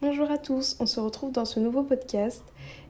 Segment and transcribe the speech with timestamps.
[0.00, 2.44] Bonjour à tous, on se retrouve dans ce nouveau podcast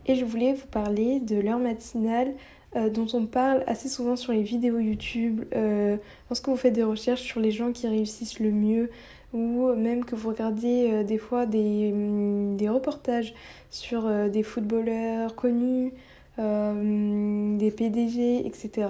[0.04, 2.34] et je voulais vous parler de l'heure matinale
[2.76, 5.96] euh, dont on parle assez souvent sur les vidéos YouTube euh,
[6.28, 8.90] lorsque vous faites des recherches sur les gens qui réussissent le mieux
[9.32, 13.32] ou même que vous regardez euh, des fois des, mm, des, reportages
[13.70, 15.94] sur des footballeurs connus,
[16.36, 18.88] des PDG, etc.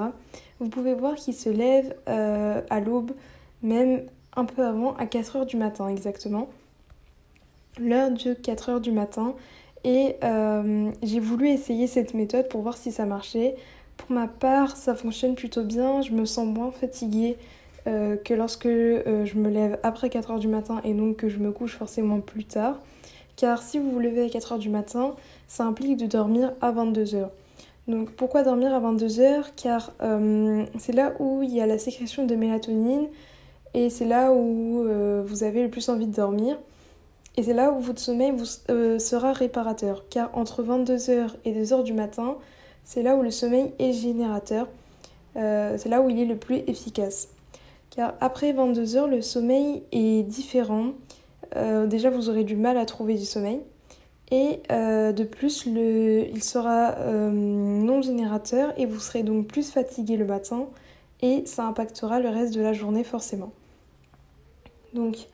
[0.59, 3.12] Vous pouvez voir qu'ils se lèvent à l'aube,
[3.62, 4.03] même
[4.35, 6.48] un peu avant, à 4h du matin exactement
[7.79, 9.34] l'heure de 4 heures du matin
[9.84, 13.56] et euh, j'ai voulu essayer cette méthode pour voir si ça marchait.
[13.97, 17.37] Pour ma part, ça fonctionne plutôt bien, je me sens moins fatiguée
[17.87, 21.29] euh, que lorsque euh, je me lève après 4 heures du matin et donc que
[21.29, 22.80] je me couche forcément plus tard.
[23.37, 25.15] Car si vous vous levez à 4 heures du matin,
[25.46, 27.30] ça implique de dormir à 22 heures.
[27.87, 29.55] Donc pourquoi dormir à 22 heures?
[29.55, 29.93] Car
[30.79, 33.07] c'est là où il y a la sécrétion de mélatonine
[33.74, 34.85] et c'est là où
[35.24, 36.59] vous avez le plus envie de dormir.
[37.38, 41.85] Et c'est là où votre sommeil vous, euh, sera réparateur, car entre 22h et 2h
[41.85, 42.37] du matin,
[42.82, 44.66] c'est là où le sommeil est générateur,
[45.37, 47.29] euh, c'est là où il est le plus efficace.
[47.90, 50.95] Car après 22h, le sommeil est différent.
[51.54, 53.60] Euh, déjà, vous aurez du mal à trouver du sommeil.
[54.32, 56.96] Et de plus, le, il sera
[57.30, 60.66] non générateur et vous serez donc plus fatigué le matin
[61.23, 63.52] et ça impactera le reste de la journée forcément.
[64.93, 65.28] Donc,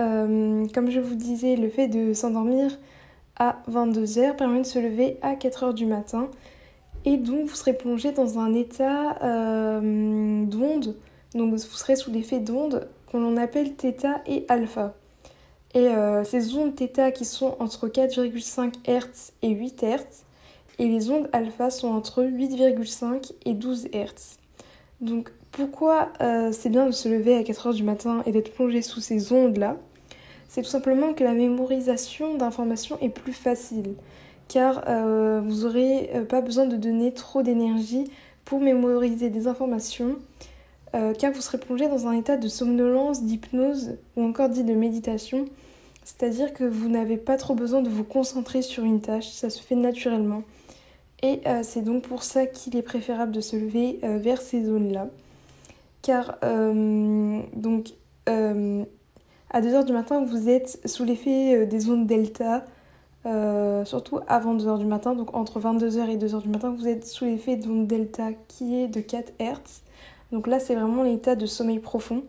[0.00, 2.78] euh, comme je vous disais, le fait de s'endormir
[3.36, 6.28] à 22h permet de se lever à 4h du matin
[7.04, 10.96] et donc vous serez plongé dans un état euh, d'onde,
[11.34, 14.94] donc vous serez sous l'effet d'onde qu'on appelle θ et alpha.
[15.74, 20.04] Et euh, ces ondes θ qui sont entre 4,5 Hz et 8 Hz
[20.78, 24.38] et les ondes alpha sont entre 8,5 et 12 Hz.
[25.00, 26.12] Donc pourquoi
[26.52, 29.76] c'est bien de se lever à 4h du matin et d'être plongé sous ces ondes-là?
[30.48, 33.94] C'est tout simplement que la mémorisation d'informations est plus facile,
[34.48, 38.10] car euh, vous n'aurez euh, pas besoin de donner trop d'énergie
[38.46, 40.16] pour mémoriser des informations,
[40.94, 44.72] euh, car vous serez plongé dans un état de somnolence, d'hypnose ou encore dit de
[44.72, 45.44] méditation,
[46.02, 49.62] c'est-à-dire que vous n'avez pas trop besoin de vous concentrer sur une tâche, ça se
[49.62, 50.42] fait naturellement.
[51.20, 55.08] Et c'est donc pour ça qu'il est préférable de se lever vers ces zones-là.
[56.00, 57.88] Car donc
[59.50, 62.64] à 2h du matin, vous êtes sous l'effet euh, des ondes delta,
[63.26, 67.06] euh, surtout avant 2h du matin, donc entre 22h et 2h du matin, vous êtes
[67.06, 69.82] sous l'effet d'onde delta qui est de 4 Hz.
[70.32, 72.24] Donc là, c'est vraiment l'état de sommeil profond.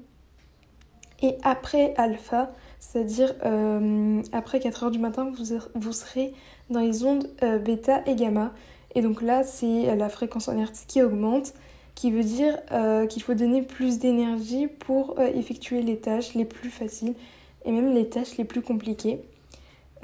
[1.22, 6.34] Et après alpha, c'est-à-dire euh, après 4h du matin, vous, vous serez
[6.70, 7.28] dans les ondes
[7.66, 8.54] bêta et gamma.
[8.96, 11.54] Et donc là, c'est la fréquence en Hertz qui augmente
[12.00, 16.46] qui veut dire euh, qu'il faut donner plus d'énergie pour euh, effectuer les tâches les
[16.46, 17.14] plus faciles
[17.66, 19.20] et même les tâches les plus compliquées.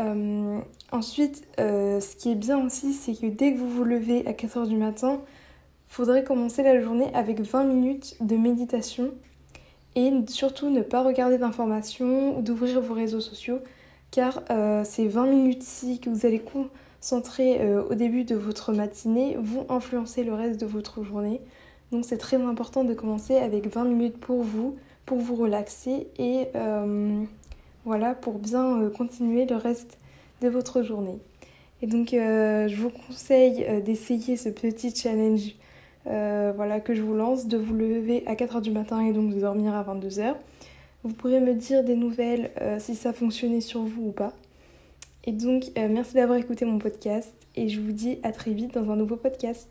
[0.01, 0.59] Euh,
[0.91, 4.67] ensuite, ce qui est bien aussi, c'est que dès que vous vous levez à 4h
[4.67, 5.21] du matin,
[5.89, 9.11] il faudrait commencer la journée avec 20 minutes de méditation
[9.95, 13.59] et surtout ne pas regarder d'informations ou d'ouvrir vos réseaux sociaux
[14.11, 14.43] car
[14.83, 20.33] ces 20 minutes-ci que vous allez concentrer au début de votre matinée vont influencer le
[20.33, 21.39] reste de votre journée.
[21.95, 24.75] Donc c'est très important de commencer avec 20 minutes pour vous,
[25.05, 27.23] pour vous relaxer et euh,
[27.85, 29.97] voilà, pour bien euh, continuer le reste
[30.41, 31.19] de votre journée.
[31.81, 35.55] Et donc euh, je vous conseille d'essayer ce petit challenge
[36.03, 39.39] voilà, que je vous lance, de vous lever à 4h du matin et donc de
[39.39, 40.35] dormir à 22h.
[41.05, 44.33] Vous pourrez me dire des nouvelles si ça fonctionnait sur vous ou pas.
[45.23, 48.91] Et donc merci d'avoir écouté mon podcast et je vous dis à très vite dans
[48.91, 49.69] un nouveau podcast.